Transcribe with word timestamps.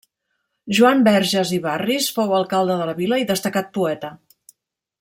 Joan 0.77 1.03
Verges 1.07 1.51
i 1.57 1.59
Barris 1.65 2.07
fou 2.15 2.33
alcalde 2.39 2.79
de 2.81 2.89
la 2.91 2.97
vila 3.01 3.21
i 3.25 3.29
destacat 3.33 3.71
poeta. 3.77 4.13